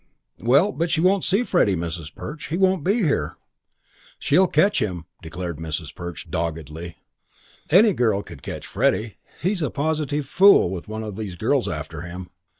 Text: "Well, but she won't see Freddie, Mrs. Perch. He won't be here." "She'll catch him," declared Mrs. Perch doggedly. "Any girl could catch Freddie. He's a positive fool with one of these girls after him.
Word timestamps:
"Well, 0.39 0.71
but 0.71 0.89
she 0.89 0.99
won't 0.99 1.23
see 1.23 1.43
Freddie, 1.43 1.75
Mrs. 1.75 2.11
Perch. 2.15 2.47
He 2.47 2.57
won't 2.57 2.83
be 2.83 3.03
here." 3.03 3.37
"She'll 4.17 4.47
catch 4.47 4.81
him," 4.81 5.05
declared 5.21 5.57
Mrs. 5.59 5.93
Perch 5.93 6.31
doggedly. 6.31 6.97
"Any 7.69 7.93
girl 7.93 8.23
could 8.23 8.41
catch 8.41 8.65
Freddie. 8.65 9.17
He's 9.43 9.61
a 9.61 9.69
positive 9.69 10.25
fool 10.27 10.71
with 10.71 10.87
one 10.87 11.03
of 11.03 11.17
these 11.17 11.35
girls 11.35 11.67
after 11.69 12.01
him. 12.01 12.31